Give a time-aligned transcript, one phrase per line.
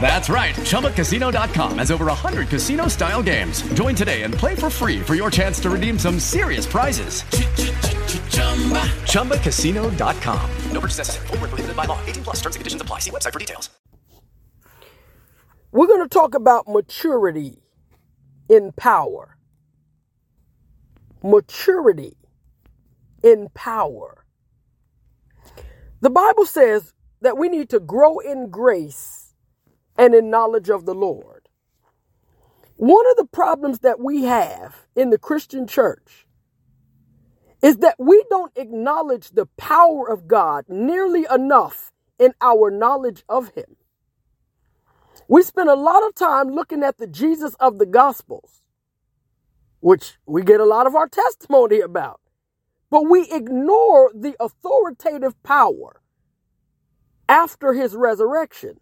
[0.00, 0.54] That's right.
[0.54, 3.62] ChumbaCasino.com has over 100 casino style games.
[3.74, 7.22] Join today and play for free for your chance to redeem some serious prizes.
[9.10, 10.50] ChumbaCasino.com.
[10.70, 11.26] No purchase necessary.
[11.26, 11.98] Full prohibited by law.
[12.06, 13.00] 18 plus terms and conditions apply.
[13.00, 13.70] See website for details.
[15.72, 17.58] We're going to talk about maturity
[18.48, 19.36] in power.
[21.22, 22.16] Maturity
[23.22, 24.24] in power.
[26.00, 29.25] The Bible says that we need to grow in grace
[29.98, 31.48] and in knowledge of the Lord.
[32.76, 36.26] One of the problems that we have in the Christian church
[37.62, 43.54] is that we don't acknowledge the power of God nearly enough in our knowledge of
[43.54, 43.76] Him.
[45.28, 48.62] We spend a lot of time looking at the Jesus of the Gospels,
[49.80, 52.20] which we get a lot of our testimony about,
[52.90, 56.02] but we ignore the authoritative power
[57.28, 58.78] after His resurrection.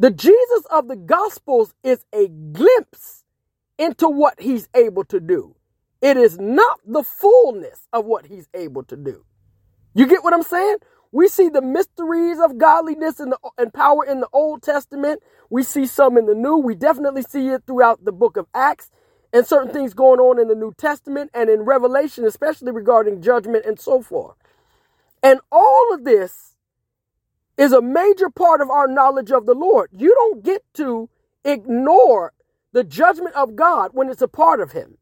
[0.00, 3.22] The Jesus of the Gospels is a glimpse
[3.78, 5.56] into what he's able to do.
[6.00, 9.26] It is not the fullness of what he's able to do.
[9.94, 10.78] You get what I'm saying?
[11.12, 15.22] We see the mysteries of godliness and, the, and power in the Old Testament.
[15.50, 16.56] We see some in the New.
[16.56, 18.90] We definitely see it throughout the book of Acts
[19.34, 23.66] and certain things going on in the New Testament and in Revelation, especially regarding judgment
[23.66, 24.36] and so forth.
[25.22, 26.49] And all of this
[27.60, 29.90] is a major part of our knowledge of the Lord.
[29.92, 31.10] You don't get to
[31.44, 32.32] ignore
[32.72, 34.96] the judgment of God when it's a part of Him,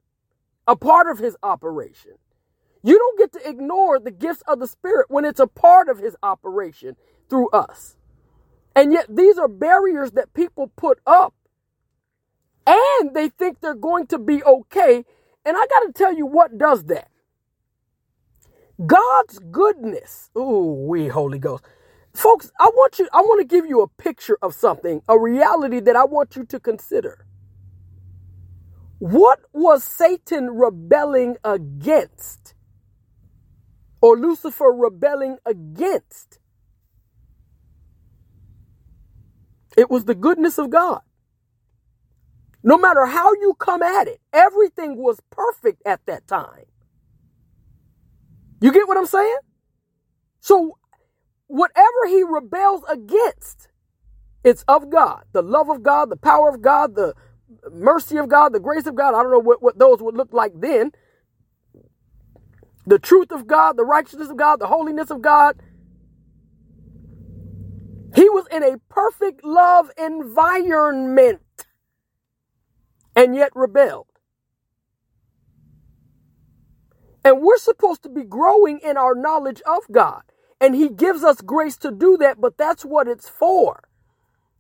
[0.67, 2.15] a part of His operation.
[2.83, 6.01] You don't get to ignore the gifts of the Spirit when it's a part of
[6.01, 6.97] His operation
[7.31, 7.97] through us.
[8.75, 11.35] And yet, these are barriers that people put up
[12.67, 15.05] and they think they're going to be okay.
[15.45, 17.09] And I got to tell you what does that.
[18.85, 20.31] God's goodness.
[20.37, 21.65] Ooh, we Holy Ghost.
[22.19, 25.79] Folks, I want you I want to give you a picture of something, a reality
[25.81, 27.25] that I want you to consider.
[28.99, 32.55] What was Satan rebelling against?
[34.03, 36.41] Or Lucifer rebelling against?
[39.77, 41.03] It was the goodness of God.
[42.65, 46.65] No matter how you come at it, everything was perfect at that time.
[48.61, 49.39] You get what I'm saying?
[50.41, 50.78] So
[51.49, 53.69] whatever he rebels against,
[54.45, 55.25] it's of God.
[55.33, 57.15] The love of God, the power of God, the
[57.73, 59.15] mercy of God, the grace of God.
[59.15, 60.93] I don't know what, what those would look like then.
[62.87, 65.61] The truth of God, the righteousness of God, the holiness of God.
[68.15, 71.41] He was in a perfect love environment
[73.17, 74.07] and yet rebelled.
[77.25, 80.23] And we're supposed to be growing in our knowledge of God.
[80.61, 83.89] And he gives us grace to do that, but that's what it's for.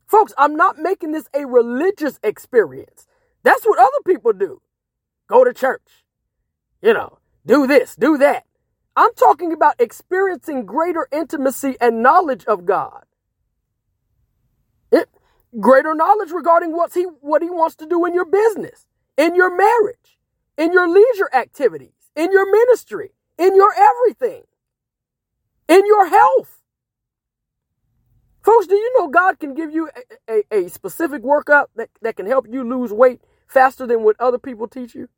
[0.06, 3.06] Folks, I'm not making this a religious experience.
[3.42, 4.62] That's what other people do.
[5.28, 6.04] Go to church.
[6.82, 8.44] You know, do this, do that.
[8.97, 13.04] I'm talking about experiencing greater intimacy and knowledge of God.
[14.92, 15.09] It,
[15.60, 18.86] greater knowledge regarding what's he, what he wants to do in your business,
[19.16, 20.19] in your marriage,
[20.56, 24.44] in your leisure activities, in your ministry, in your everything
[25.68, 26.58] in your health.
[28.42, 29.91] Folks, do you know God can give you
[30.28, 34.16] a, a, a, specific workout that, that can help you lose weight faster than what
[34.20, 35.09] other people teach you?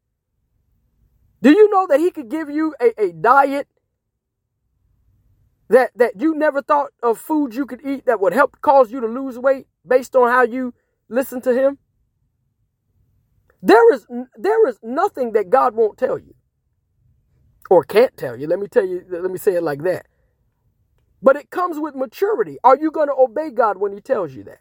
[1.43, 3.69] Do you know that He could give you a, a diet
[5.69, 9.01] that, that you never thought of foods you could eat that would help cause you
[9.01, 10.75] to lose weight based on how you
[11.09, 11.79] listen to Him?
[13.63, 14.07] There is,
[14.37, 16.35] there is nothing that God won't tell you
[17.71, 18.47] or can't tell you.
[18.49, 20.07] Let me tell you, let me say it like that.
[21.23, 22.59] But it comes with maturity.
[22.65, 24.61] Are you going to obey God when He tells you that?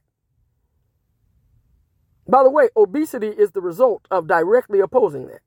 [2.28, 5.42] By the way, obesity is the result of directly opposing that.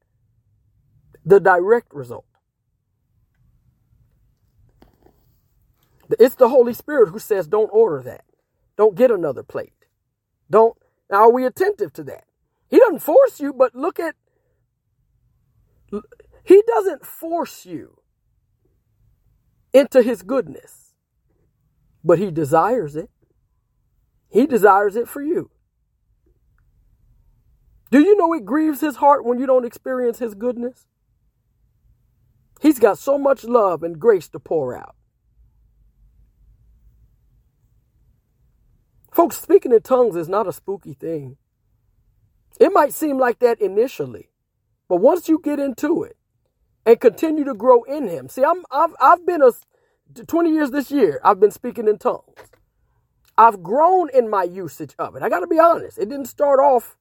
[1.24, 2.26] The direct result.
[6.18, 8.24] It's the Holy Spirit who says, don't order that.
[8.76, 9.72] Don't get another plate.
[10.50, 10.76] Don't.
[11.10, 12.24] Now, are we attentive to that?
[12.70, 14.14] He doesn't force you, but look at.
[16.44, 17.98] He doesn't force you
[19.72, 20.81] into his goodness,
[22.04, 23.10] but he desires it.
[24.30, 25.50] He desires it for you.
[27.90, 30.86] Do you know it grieves his heart when you don't experience his goodness?
[32.60, 34.96] He's got so much love and grace to pour out.
[39.10, 41.36] Folks, speaking in tongues is not a spooky thing.
[42.58, 44.30] It might seem like that initially,
[44.88, 46.16] but once you get into it
[46.86, 49.50] and continue to grow in Him, see, I'm I've I've been a
[50.14, 51.20] 20 years this year.
[51.24, 52.22] I've been speaking in tongues.
[53.36, 55.22] I've grown in my usage of it.
[55.22, 55.98] I got to be honest.
[55.98, 56.96] It didn't start off.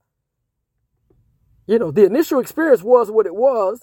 [1.67, 3.81] You know, the initial experience was what it was,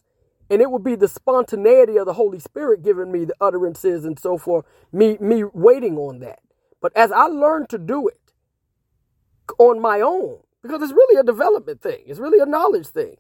[0.51, 4.19] and it would be the spontaneity of the Holy Spirit giving me the utterances and
[4.19, 4.65] so forth.
[4.93, 6.41] Me me waiting on that.
[6.81, 8.33] But as I learned to do it
[9.59, 13.17] on my own, because it's really a development thing, it's really a knowledge thing.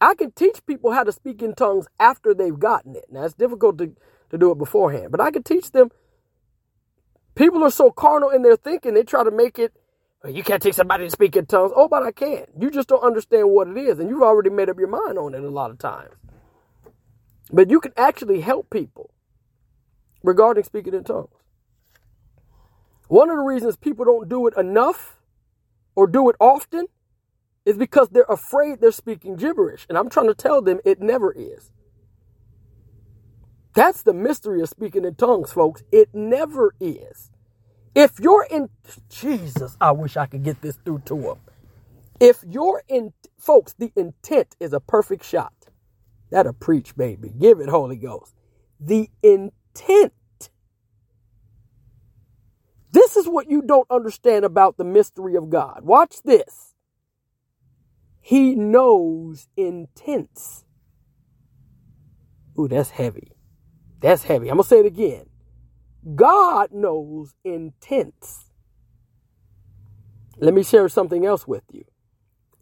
[0.00, 3.06] I can teach people how to speak in tongues after they've gotten it.
[3.10, 3.94] Now, it's difficult to,
[4.34, 5.90] to do it beforehand, but I can teach them.
[7.34, 9.72] People are so carnal in their thinking, they try to make it,
[10.22, 11.72] well, you can't teach somebody to speak in tongues.
[11.74, 12.46] Oh, but I can.
[12.58, 15.34] You just don't understand what it is, and you've already made up your mind on
[15.34, 16.14] it a lot of times.
[17.52, 19.10] But you can actually help people
[20.22, 21.28] regarding speaking in tongues.
[23.08, 25.18] One of the reasons people don't do it enough
[25.94, 26.86] or do it often
[27.64, 29.86] is because they're afraid they're speaking gibberish.
[29.88, 31.70] And I'm trying to tell them it never is.
[33.74, 35.82] That's the mystery of speaking in tongues, folks.
[35.92, 37.30] It never is.
[37.94, 38.70] If you're in,
[39.08, 41.38] Jesus, I wish I could get this through to them.
[42.20, 45.52] If you're in, folks, the intent is a perfect shot.
[46.30, 47.32] That'll preach, baby.
[47.38, 48.34] Give it, Holy Ghost.
[48.80, 50.12] The intent
[52.94, 55.80] this is what you don't understand about the mystery of God.
[55.82, 56.74] Watch this.
[58.20, 60.64] He knows intents.
[62.56, 63.33] Ooh, that's heavy.
[64.04, 64.50] That's heavy.
[64.50, 65.26] I'm going to say it again.
[66.16, 68.46] God knows intents.
[70.38, 71.84] Let me share something else with you.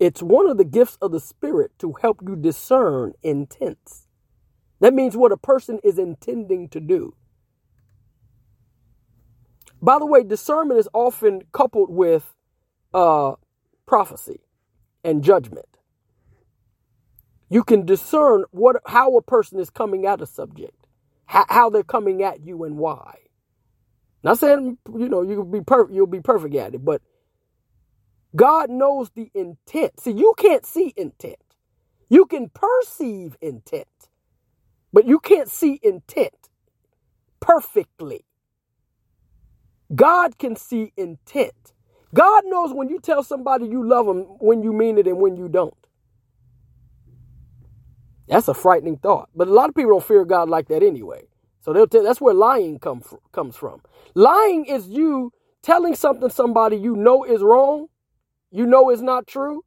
[0.00, 4.09] It's one of the gifts of the Spirit to help you discern intents.
[4.81, 7.15] That means what a person is intending to do.
[9.83, 12.35] By the way, discernment is often coupled with
[12.94, 13.35] uh,
[13.87, 14.41] prophecy
[15.05, 15.79] and judgment.
[17.50, 20.81] You can discern what how a person is coming at a subject,
[21.26, 23.16] how, how they're coming at you, and why.
[24.24, 27.02] Not saying you know you'll be perfect, you'll be perfect at it, but
[28.36, 30.00] God knows the intent.
[30.00, 31.36] See, you can't see intent.
[32.10, 33.88] You can perceive intent,
[34.92, 36.50] but you can't see intent
[37.40, 38.24] perfectly.
[39.94, 41.74] God can see intent.
[42.14, 45.36] God knows when you tell somebody you love them, when you mean it and when
[45.36, 45.81] you don't.
[48.32, 49.31] That's a frightening thought.
[49.37, 51.25] But a lot of people don't fear God like that anyway.
[51.62, 53.02] So they'll tell, that's where lying come
[53.32, 53.82] comes from.
[54.14, 55.32] Lying is you
[55.62, 57.88] telling something somebody you know is wrong,
[58.50, 59.64] you know is not true,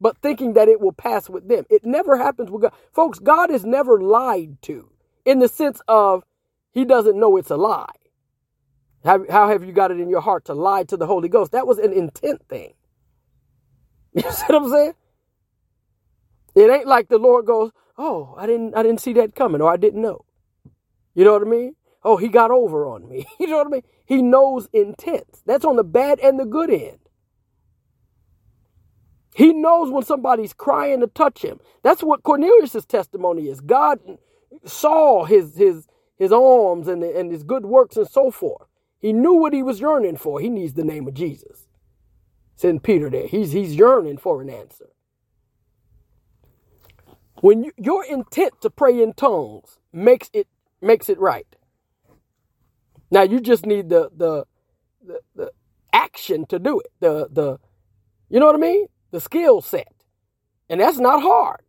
[0.00, 1.64] but thinking that it will pass with them.
[1.70, 2.74] It never happens with God.
[2.92, 4.90] Folks, God is never lied to
[5.26, 6.24] in the sense of
[6.72, 7.86] he doesn't know it's a lie.
[9.04, 11.52] How, how have you got it in your heart to lie to the Holy Ghost?
[11.52, 12.74] That was an intent thing.
[14.14, 14.92] You see what I'm saying?
[16.58, 19.70] It ain't like the Lord goes, "Oh, I didn't, I didn't see that coming, or
[19.72, 20.24] I didn't know."
[21.14, 21.76] You know what I mean?
[22.04, 23.26] Oh, he got over on me.
[23.40, 23.82] You know what I mean?
[24.06, 25.42] He knows intent.
[25.46, 26.98] That's on the bad and the good end.
[29.34, 31.60] He knows when somebody's crying to touch him.
[31.82, 33.60] That's what Cornelius' testimony is.
[33.60, 34.00] God
[34.64, 35.88] saw his his
[36.18, 38.68] his arms and, and his good works and so forth.
[39.00, 40.40] He knew what he was yearning for.
[40.40, 41.68] He needs the name of Jesus.
[42.56, 43.28] Send Peter there.
[43.28, 44.90] He's he's yearning for an answer.
[47.42, 50.48] When you, your intent to pray in tongues makes it
[50.82, 51.46] makes it right.
[53.10, 54.46] Now you just need the the
[55.06, 55.52] the, the
[55.92, 56.92] action to do it.
[57.00, 57.58] The the
[58.30, 58.86] you know what I mean?
[59.12, 59.92] The skill set.
[60.70, 61.62] And that's not hard.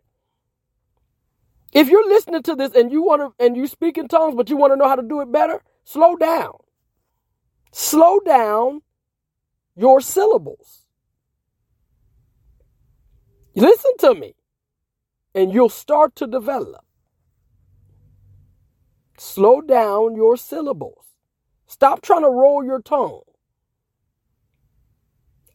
[1.73, 4.49] If you're listening to this and you want to and you speak in tongues but
[4.49, 6.53] you want to know how to do it better, slow down.
[7.73, 8.81] Slow down
[9.77, 10.85] your syllables.
[13.55, 14.35] Listen to me,
[15.39, 16.83] and you'll start to develop.
[19.17, 21.05] Slow down your syllables.
[21.65, 23.21] Stop trying to roll your tongue.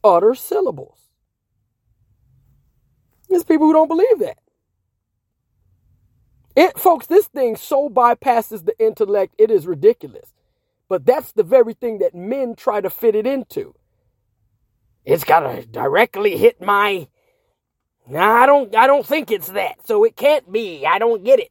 [0.02, 1.00] Utter syllables.
[3.28, 4.38] There's people who don't believe that.
[6.56, 10.32] It, folks, this thing so bypasses the intellect, it is ridiculous.
[10.88, 13.74] But that's the very thing that men try to fit it into.
[15.04, 17.08] It's got to directly hit my
[18.08, 19.86] Nah, I don't I don't think it's that.
[19.86, 20.86] So it can't be.
[20.86, 21.50] I don't get it.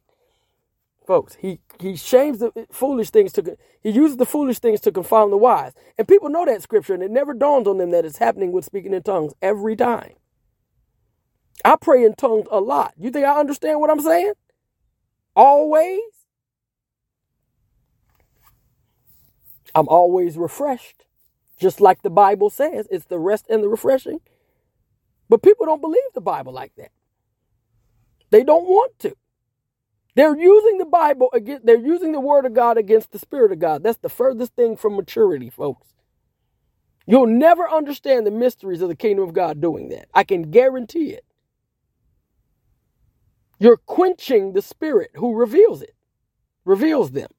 [1.06, 5.32] Folks, he he shames the foolish things to he uses the foolish things to confound
[5.32, 5.72] the wise.
[5.98, 8.64] And people know that scripture and it never dawns on them that it's happening with
[8.64, 10.14] speaking in tongues every time.
[11.64, 12.94] I pray in tongues a lot.
[12.98, 14.34] You think I understand what I'm saying?
[15.36, 16.00] Always.
[19.74, 21.04] I'm always refreshed.
[21.58, 24.20] Just like the Bible says, it's the rest and the refreshing.
[25.28, 26.92] But people don't believe the Bible like that.
[28.30, 29.16] They don't want to.
[30.16, 33.60] They're using the Bible against, they're using the Word of God against the Spirit of
[33.60, 33.82] God.
[33.84, 35.88] That's the furthest thing from maturity, folks.
[37.06, 40.08] You'll never understand the mysteries of the kingdom of God doing that.
[40.14, 41.24] I can guarantee it.
[43.60, 45.94] You're quenching the Spirit who reveals it,
[46.64, 47.30] reveals them.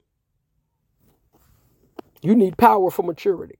[2.21, 3.59] You need power for maturity.